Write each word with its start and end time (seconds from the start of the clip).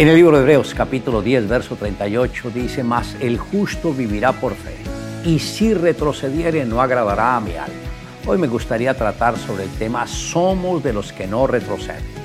En 0.00 0.08
el 0.08 0.14
libro 0.14 0.34
de 0.34 0.40
Hebreos 0.44 0.72
capítulo 0.72 1.20
10, 1.20 1.46
verso 1.46 1.76
38 1.76 2.50
dice, 2.54 2.82
mas 2.82 3.14
el 3.20 3.36
justo 3.36 3.92
vivirá 3.92 4.32
por 4.32 4.54
fe, 4.54 4.74
y 5.26 5.38
si 5.40 5.74
retrocediere 5.74 6.64
no 6.64 6.80
agradará 6.80 7.36
a 7.36 7.40
mi 7.42 7.54
alma. 7.54 7.74
Hoy 8.26 8.38
me 8.38 8.48
gustaría 8.48 8.94
tratar 8.94 9.36
sobre 9.36 9.64
el 9.64 9.70
tema, 9.72 10.06
somos 10.06 10.82
de 10.82 10.94
los 10.94 11.12
que 11.12 11.26
no 11.26 11.46
retroceden. 11.46 12.19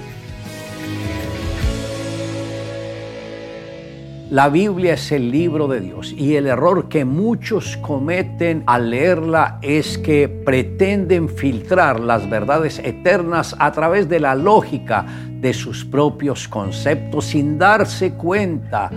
La 4.31 4.49
Biblia 4.49 4.95
es 4.95 5.11
el 5.11 5.29
libro 5.29 5.67
de 5.67 5.79
Dios 5.79 6.11
y 6.11 6.35
el 6.35 6.47
error 6.47 6.89
que 6.89 7.05
muchos 7.05 7.77
cometen 7.77 8.63
al 8.65 8.89
leerla 8.89 9.59
es 9.61 9.99
que 9.99 10.27
pretenden 10.27 11.29
filtrar 11.29 11.99
las 11.99 12.27
verdades 12.27 12.79
eternas 12.79 13.55
a 13.59 13.71
través 13.71 14.09
de 14.09 14.19
la 14.19 14.33
lógica 14.33 15.05
de 15.29 15.53
sus 15.53 15.85
propios 15.85 16.47
conceptos 16.47 17.25
sin 17.25 17.59
darse 17.59 18.13
cuenta 18.13 18.89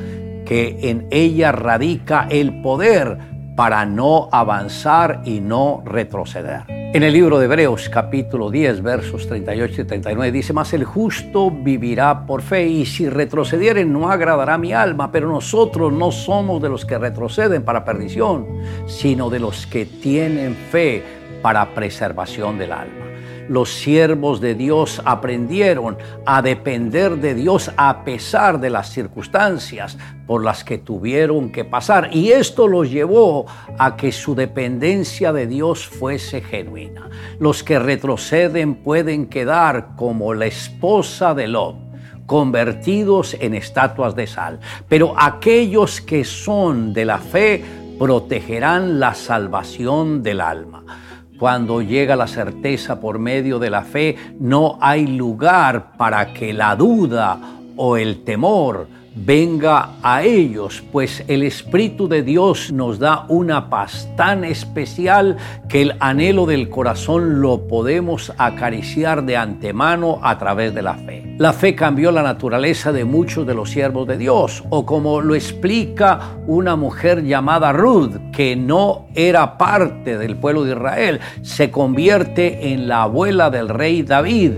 que 0.46 0.78
en 0.80 1.06
ella 1.10 1.52
radica 1.52 2.26
el 2.30 2.62
poder 2.62 3.18
para 3.54 3.84
no 3.84 4.30
avanzar 4.32 5.20
y 5.26 5.40
no 5.40 5.82
retroceder. 5.84 6.77
En 6.94 7.02
el 7.02 7.12
libro 7.12 7.38
de 7.38 7.44
Hebreos 7.44 7.90
capítulo 7.90 8.50
10 8.50 8.82
versos 8.82 9.26
38 9.28 9.82
y 9.82 9.84
39 9.84 10.32
dice, 10.32 10.54
más 10.54 10.72
el 10.72 10.84
justo 10.84 11.50
vivirá 11.50 12.24
por 12.24 12.40
fe 12.40 12.66
y 12.66 12.86
si 12.86 13.10
retrocediere 13.10 13.84
no 13.84 14.10
agradará 14.10 14.56
mi 14.56 14.72
alma, 14.72 15.12
pero 15.12 15.28
nosotros 15.28 15.92
no 15.92 16.10
somos 16.10 16.62
de 16.62 16.70
los 16.70 16.86
que 16.86 16.96
retroceden 16.96 17.62
para 17.62 17.84
perdición, 17.84 18.46
sino 18.86 19.28
de 19.28 19.38
los 19.38 19.66
que 19.66 19.84
tienen 19.84 20.54
fe 20.54 21.02
para 21.42 21.74
preservación 21.74 22.56
del 22.56 22.72
alma 22.72 23.07
los 23.48 23.72
siervos 23.72 24.40
de 24.40 24.54
Dios 24.54 25.00
aprendieron 25.04 25.96
a 26.26 26.42
depender 26.42 27.16
de 27.16 27.34
Dios 27.34 27.70
a 27.76 28.04
pesar 28.04 28.60
de 28.60 28.70
las 28.70 28.90
circunstancias 28.90 29.98
por 30.26 30.44
las 30.44 30.64
que 30.64 30.78
tuvieron 30.78 31.50
que 31.50 31.64
pasar. 31.64 32.10
Y 32.12 32.32
esto 32.32 32.68
los 32.68 32.90
llevó 32.90 33.46
a 33.78 33.96
que 33.96 34.12
su 34.12 34.34
dependencia 34.34 35.32
de 35.32 35.46
Dios 35.46 35.86
fuese 35.86 36.40
genuina. 36.40 37.08
Los 37.38 37.62
que 37.62 37.78
retroceden 37.78 38.74
pueden 38.76 39.26
quedar 39.26 39.96
como 39.96 40.34
la 40.34 40.46
esposa 40.46 41.34
de 41.34 41.48
Lot 41.48 41.88
convertidos 42.26 43.34
en 43.40 43.54
estatuas 43.54 44.14
de 44.14 44.26
sal. 44.26 44.60
Pero 44.86 45.14
aquellos 45.18 46.02
que 46.02 46.24
son 46.24 46.92
de 46.92 47.06
la 47.06 47.16
fe 47.16 47.64
protegerán 47.98 49.00
la 49.00 49.14
salvación 49.14 50.22
del 50.22 50.42
alma. 50.42 50.84
Cuando 51.38 51.80
llega 51.82 52.16
la 52.16 52.26
certeza 52.26 53.00
por 53.00 53.20
medio 53.20 53.60
de 53.60 53.70
la 53.70 53.82
fe, 53.82 54.16
no 54.40 54.76
hay 54.80 55.06
lugar 55.06 55.92
para 55.96 56.34
que 56.34 56.52
la 56.52 56.74
duda 56.74 57.38
o 57.76 57.96
el 57.96 58.24
temor 58.24 58.88
venga 59.24 59.90
a 60.02 60.22
ellos, 60.22 60.82
pues 60.92 61.24
el 61.28 61.42
Espíritu 61.42 62.08
de 62.08 62.22
Dios 62.22 62.72
nos 62.72 62.98
da 62.98 63.24
una 63.28 63.68
paz 63.68 64.08
tan 64.16 64.44
especial 64.44 65.36
que 65.68 65.82
el 65.82 65.94
anhelo 66.00 66.46
del 66.46 66.68
corazón 66.68 67.40
lo 67.40 67.66
podemos 67.66 68.32
acariciar 68.38 69.24
de 69.24 69.36
antemano 69.36 70.20
a 70.22 70.38
través 70.38 70.74
de 70.74 70.82
la 70.82 70.94
fe. 70.94 71.36
La 71.38 71.52
fe 71.52 71.74
cambió 71.74 72.10
la 72.10 72.22
naturaleza 72.22 72.92
de 72.92 73.04
muchos 73.04 73.46
de 73.46 73.54
los 73.54 73.70
siervos 73.70 74.06
de 74.08 74.18
Dios, 74.18 74.64
o 74.70 74.84
como 74.84 75.20
lo 75.20 75.34
explica 75.34 76.20
una 76.46 76.76
mujer 76.76 77.24
llamada 77.24 77.72
Ruth, 77.72 78.16
que 78.32 78.56
no 78.56 79.06
era 79.14 79.58
parte 79.58 80.18
del 80.18 80.36
pueblo 80.36 80.64
de 80.64 80.72
Israel, 80.72 81.20
se 81.42 81.70
convierte 81.70 82.72
en 82.72 82.88
la 82.88 83.02
abuela 83.02 83.50
del 83.50 83.68
rey 83.68 84.02
David 84.02 84.52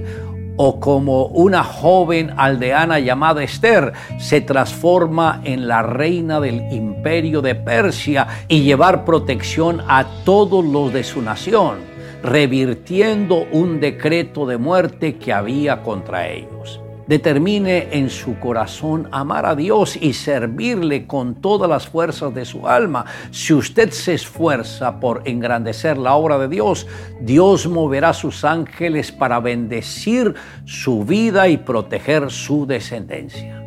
o 0.62 0.78
como 0.78 1.24
una 1.24 1.64
joven 1.64 2.34
aldeana 2.36 2.98
llamada 2.98 3.42
Esther 3.42 3.94
se 4.18 4.42
transforma 4.42 5.40
en 5.44 5.66
la 5.66 5.80
reina 5.80 6.38
del 6.38 6.70
imperio 6.70 7.40
de 7.40 7.54
Persia 7.54 8.26
y 8.46 8.60
llevar 8.60 9.06
protección 9.06 9.80
a 9.88 10.04
todos 10.26 10.62
los 10.62 10.92
de 10.92 11.02
su 11.02 11.22
nación, 11.22 11.78
revirtiendo 12.22 13.46
un 13.52 13.80
decreto 13.80 14.44
de 14.44 14.58
muerte 14.58 15.16
que 15.16 15.32
había 15.32 15.80
contra 15.80 16.28
ellos 16.28 16.78
determine 17.10 17.88
en 17.90 18.08
su 18.08 18.38
corazón 18.38 19.08
amar 19.10 19.44
a 19.44 19.56
Dios 19.56 19.96
y 20.00 20.12
servirle 20.12 21.08
con 21.08 21.34
todas 21.34 21.68
las 21.68 21.88
fuerzas 21.88 22.32
de 22.32 22.44
su 22.44 22.68
alma. 22.68 23.04
Si 23.32 23.52
usted 23.52 23.90
se 23.90 24.14
esfuerza 24.14 25.00
por 25.00 25.22
engrandecer 25.24 25.98
la 25.98 26.14
obra 26.14 26.38
de 26.38 26.46
Dios, 26.46 26.86
Dios 27.20 27.66
moverá 27.66 28.12
sus 28.12 28.44
ángeles 28.44 29.10
para 29.10 29.40
bendecir 29.40 30.36
su 30.64 31.04
vida 31.04 31.48
y 31.48 31.56
proteger 31.56 32.30
su 32.30 32.64
descendencia. 32.64 33.59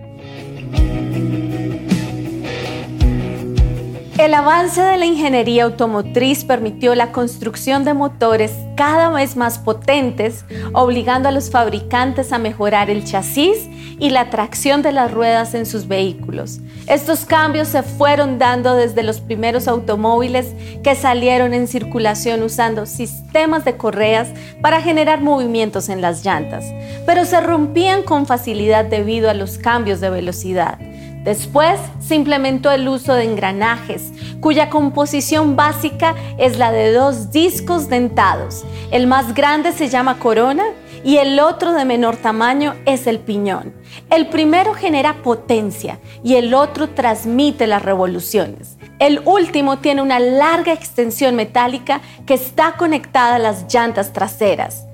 El 4.23 4.35
avance 4.35 4.81
de 4.81 4.95
la 4.95 5.05
ingeniería 5.05 5.65
automotriz 5.65 6.45
permitió 6.45 6.95
la 6.95 7.11
construcción 7.11 7.83
de 7.83 7.93
motores 7.93 8.53
cada 8.77 9.09
vez 9.09 9.35
más 9.35 9.59
potentes, 9.59 10.45
obligando 10.71 11.27
a 11.27 11.33
los 11.33 11.51
fabricantes 11.51 12.31
a 12.31 12.37
mejorar 12.37 12.89
el 12.89 13.03
chasis 13.03 13.67
y 13.99 14.11
la 14.11 14.29
tracción 14.29 14.81
de 14.81 14.93
las 14.93 15.11
ruedas 15.11 15.53
en 15.55 15.65
sus 15.65 15.89
vehículos. 15.89 16.61
Estos 16.87 17.25
cambios 17.25 17.67
se 17.67 17.83
fueron 17.83 18.39
dando 18.39 18.75
desde 18.75 19.03
los 19.03 19.19
primeros 19.19 19.67
automóviles 19.67 20.53
que 20.85 20.95
salieron 20.95 21.53
en 21.53 21.67
circulación 21.67 22.43
usando 22.43 22.85
sistemas 22.85 23.65
de 23.65 23.75
correas 23.75 24.29
para 24.61 24.81
generar 24.81 25.19
movimientos 25.19 25.89
en 25.89 25.99
las 25.99 26.23
llantas, 26.23 26.63
pero 27.05 27.25
se 27.25 27.41
rompían 27.41 28.03
con 28.03 28.25
facilidad 28.25 28.85
debido 28.85 29.29
a 29.29 29.33
los 29.33 29.57
cambios 29.57 29.99
de 29.99 30.09
velocidad. 30.09 30.79
Después 31.23 31.79
se 31.99 32.15
implementó 32.15 32.69
el 32.71 32.87
uso 32.87 33.13
de 33.13 33.23
engranajes, 33.23 34.11
cuya 34.41 34.69
composición 34.69 35.55
básica 35.55 36.15
es 36.37 36.57
la 36.57 36.71
de 36.71 36.91
dos 36.91 37.31
discos 37.31 37.87
dentados. 37.87 38.65
El 38.91 39.07
más 39.07 39.33
grande 39.33 39.71
se 39.71 39.87
llama 39.87 40.19
corona 40.19 40.65
y 41.03 41.17
el 41.17 41.39
otro 41.39 41.73
de 41.73 41.85
menor 41.85 42.17
tamaño 42.17 42.75
es 42.85 43.07
el 43.07 43.19
piñón. 43.19 43.73
El 44.09 44.27
primero 44.27 44.73
genera 44.73 45.21
potencia 45.23 45.99
y 46.23 46.35
el 46.35 46.53
otro 46.53 46.89
transmite 46.89 47.67
las 47.67 47.83
revoluciones. 47.83 48.77
El 48.99 49.21
último 49.25 49.79
tiene 49.79 50.01
una 50.01 50.19
larga 50.19 50.73
extensión 50.73 51.35
metálica 51.35 52.01
que 52.25 52.33
está 52.33 52.73
conectada 52.73 53.35
a 53.35 53.39
las 53.39 53.73
llantas 53.73 54.13
traseras. 54.13 54.85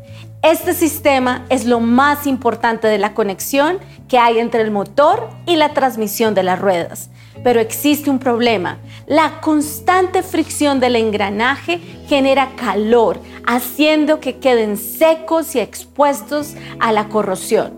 Este 0.42 0.74
sistema 0.74 1.46
es 1.50 1.66
lo 1.66 1.82
más 1.82 2.26
importante 2.26 2.88
de 2.88 2.98
la 2.98 3.14
conexión 3.14 3.78
que 4.08 4.18
hay 4.18 4.40
entre 4.40 4.62
el 4.62 4.72
motor 4.72 5.30
y 5.46 5.58
la 5.58 5.74
transmisión 5.74 6.34
de 6.34 6.44
las 6.44 6.58
ruedas. 6.58 7.10
Pero 7.44 7.60
existe 7.60 8.10
un 8.10 8.20
problema. 8.20 8.78
La 9.06 9.42
constante 9.42 10.24
fricción 10.24 10.80
del 10.80 10.96
engranaje 10.96 11.82
genera 12.08 12.56
calor, 12.56 13.20
haciendo 13.46 14.22
que 14.22 14.38
queden 14.38 14.78
secos 14.78 15.56
y 15.56 15.60
expuestos 15.60 16.54
a 16.80 16.94
la 16.94 17.10
corrosión. 17.10 17.74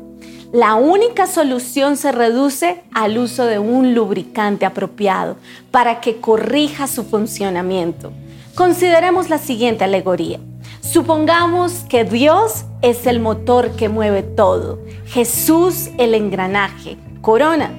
La 0.54 0.76
única 0.76 1.26
solución 1.26 1.98
se 1.98 2.12
reduce 2.12 2.84
al 2.94 3.18
uso 3.18 3.46
de 3.46 3.58
un 3.58 3.96
lubricante 3.96 4.68
apropiado 4.68 5.36
para 5.72 6.00
que 6.00 6.18
corrija 6.18 6.86
su 6.86 7.06
funcionamiento. 7.06 8.14
Consideremos 8.54 9.30
la 9.30 9.40
siguiente 9.40 9.84
alegoría. 9.84 10.40
Supongamos 10.82 11.86
que 11.88 12.04
Dios 12.04 12.66
es 12.82 13.06
el 13.06 13.20
motor 13.20 13.76
que 13.76 13.88
mueve 13.88 14.24
todo, 14.24 14.80
Jesús 15.06 15.90
el 16.00 16.16
engranaje, 16.16 16.98
corona, 17.22 17.72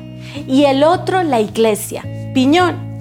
y 0.46 0.64
el 0.64 0.84
otro 0.84 1.24
la 1.24 1.40
iglesia, 1.40 2.04
piñón. 2.32 2.91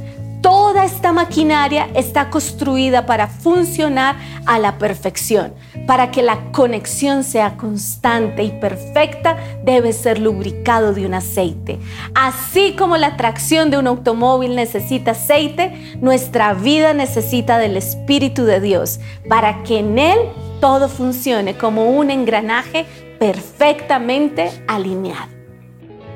Toda 0.41 0.85
esta 0.85 1.13
maquinaria 1.13 1.89
está 1.93 2.31
construida 2.31 3.05
para 3.05 3.27
funcionar 3.27 4.15
a 4.47 4.57
la 4.57 4.79
perfección. 4.79 5.53
Para 5.85 6.09
que 6.09 6.23
la 6.23 6.51
conexión 6.51 7.23
sea 7.23 7.57
constante 7.57 8.43
y 8.43 8.51
perfecta, 8.51 9.37
debe 9.63 9.93
ser 9.93 10.19
lubricado 10.19 10.93
de 10.93 11.05
un 11.05 11.13
aceite. 11.13 11.79
Así 12.15 12.75
como 12.75 12.97
la 12.97 13.17
tracción 13.17 13.69
de 13.69 13.77
un 13.77 13.85
automóvil 13.87 14.55
necesita 14.55 15.11
aceite, 15.11 15.97
nuestra 16.01 16.53
vida 16.53 16.93
necesita 16.93 17.59
del 17.59 17.77
Espíritu 17.77 18.45
de 18.45 18.59
Dios 18.59 18.99
para 19.29 19.61
que 19.63 19.79
en 19.79 19.99
Él 19.99 20.17
todo 20.59 20.89
funcione 20.89 21.55
como 21.57 21.91
un 21.91 22.09
engranaje 22.09 22.85
perfectamente 23.19 24.51
alineado. 24.67 25.30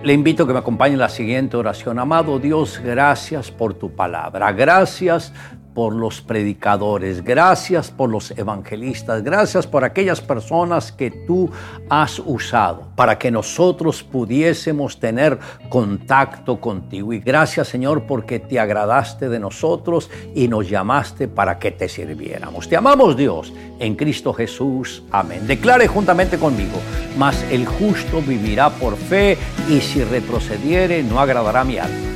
Le 0.04 0.14
invito 0.14 0.44
a 0.44 0.48
que 0.48 0.54
me 0.54 0.60
acompañe 0.60 0.94
en 0.94 1.00
la 1.00 1.10
siguiente 1.10 1.58
oración. 1.58 1.98
Amado 1.98 2.38
Dios, 2.40 2.80
gracias 2.84 3.50
por 3.52 3.74
tu 3.74 3.96
palabra. 3.96 4.52
Gracias 4.52 5.34
por 5.76 5.94
los 5.94 6.22
predicadores, 6.22 7.22
gracias 7.24 7.92
por 7.92 8.10
los 8.10 8.32
evangelistas, 8.32 9.22
gracias 9.22 9.68
por 9.68 9.84
aquellas 9.84 10.22
personas 10.22 10.94
que 10.94 11.12
tú 11.12 11.52
has 11.90 12.18
usado 12.20 12.88
para 12.96 13.20
que 13.20 13.30
nosotros 13.30 14.02
pudiésemos 14.02 15.00
tener 15.00 15.38
contacto 15.68 16.62
contigo. 16.62 17.12
Y 17.12 17.20
gracias 17.20 17.68
Señor 17.68 18.04
porque 18.08 18.40
te 18.40 18.58
agradaste 18.58 19.28
de 19.28 19.40
nosotros 19.40 20.10
y 20.34 20.48
nos 20.48 20.70
llamaste 20.70 21.28
para 21.28 21.60
que 21.60 21.72
te 21.72 21.90
sirviéramos. 21.90 22.70
Te 22.70 22.78
amamos 22.78 23.18
Dios 23.18 23.54
en 23.80 23.96
Cristo 23.96 24.34
Jesús. 24.34 25.04
Amén. 25.12 25.46
Declare 25.46 25.88
juntamente 25.88 26.38
conmigo, 26.38 26.80
mas 27.18 27.44
el 27.52 27.66
justo 27.66 28.22
vivirá 28.22 28.70
por 28.70 28.96
fe 28.96 29.38
y 29.70 29.82
si 29.82 30.02
retrocediere 30.06 31.04
no 31.04 31.20
agradará 31.20 31.66
mi 31.66 31.78
alma. 31.78 32.15